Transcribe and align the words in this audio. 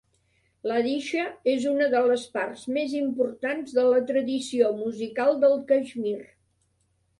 Ladishah 0.69 1.51
és 1.53 1.67
una 1.71 1.89
de 1.95 2.01
las 2.07 2.23
parts 2.39 2.63
més 2.79 2.97
importants 3.01 3.77
de 3.77 3.85
la 3.91 4.01
tradició 4.13 4.75
musical 4.83 5.41
del 5.47 5.57
Caixmir. 5.71 6.19